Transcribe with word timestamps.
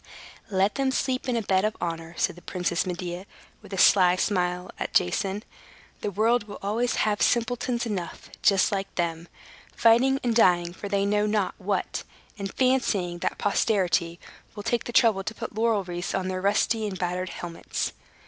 "Let 0.49 0.73
them 0.73 0.89
sleep 0.89 1.29
in 1.29 1.35
the 1.35 1.43
bed 1.43 1.63
of 1.63 1.77
honor," 1.79 2.15
said 2.17 2.35
the 2.35 2.41
Princess 2.41 2.87
Medea, 2.87 3.27
with 3.61 3.71
a 3.71 3.77
sly 3.77 4.15
smile 4.15 4.71
at 4.79 4.95
Jason. 4.95 5.43
"The 5.99 6.09
world 6.09 6.47
will 6.47 6.57
always 6.63 6.95
have 6.95 7.21
simpletons 7.21 7.85
enough, 7.85 8.31
just 8.41 8.71
like 8.71 8.95
them, 8.95 9.27
fighting 9.75 10.19
and 10.23 10.35
dying 10.35 10.73
for 10.73 10.89
they 10.89 11.05
know 11.05 11.27
not 11.27 11.53
what, 11.59 12.01
and 12.39 12.51
fancying 12.51 13.19
that 13.19 13.37
posterity 13.37 14.19
will 14.55 14.63
take 14.63 14.85
the 14.85 14.91
trouble 14.91 15.23
to 15.23 15.35
put 15.35 15.53
laurel 15.53 15.83
wreaths 15.83 16.15
on 16.15 16.29
their 16.29 16.41
rusty 16.41 16.87
and 16.87 16.97
battered 16.97 17.29
helmets. 17.29 17.93